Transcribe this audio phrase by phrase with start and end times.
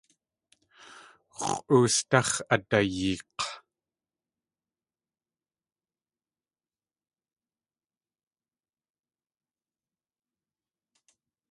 [1.45, 3.43] X̲ʼoosdáx̲ adayeek̲.